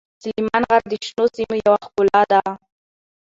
[0.23, 2.41] سلیمان غر د شنو سیمو یوه ښکلا ده.